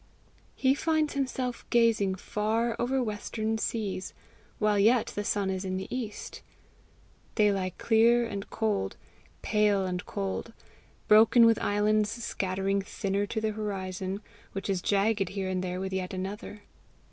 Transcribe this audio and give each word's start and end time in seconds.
He 0.55 0.73
finds 0.73 1.13
himself 1.13 1.63
gazing 1.69 2.15
far 2.15 2.75
over 2.79 3.03
western 3.03 3.59
seas, 3.59 4.15
while 4.57 4.79
yet 4.79 5.13
the 5.13 5.23
sun 5.23 5.51
is 5.51 5.63
in 5.63 5.77
the 5.77 5.87
east. 5.95 6.41
They 7.35 7.51
lie 7.51 7.69
clear 7.77 8.25
and 8.25 8.49
cold, 8.49 8.95
pale 9.43 9.85
and 9.85 10.03
cold, 10.07 10.53
broken 11.07 11.45
with 11.45 11.61
islands 11.61 12.09
scattering 12.09 12.81
thinner 12.81 13.27
to 13.27 13.39
the 13.39 13.51
horizon, 13.51 14.21
which 14.53 14.71
is 14.71 14.81
jagged 14.81 15.29
here 15.29 15.49
and 15.49 15.63
there 15.63 15.79
with 15.79 15.93
yet 15.93 16.15
another. 16.15 16.63